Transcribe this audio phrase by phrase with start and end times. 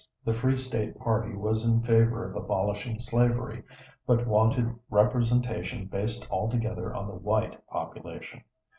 [0.25, 3.61] The Free State party was in favor of abolishing slavery,
[4.07, 8.43] but wanted representation based altogether on the white population.